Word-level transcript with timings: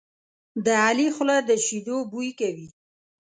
د 0.65 0.67
علي 0.85 1.07
خوله 1.15 1.37
د 1.49 1.51
شیدو 1.65 1.97
بوی 2.11 2.29
کوي. 2.39 2.67